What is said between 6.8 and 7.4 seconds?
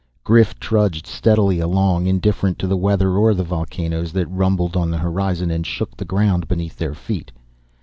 feet.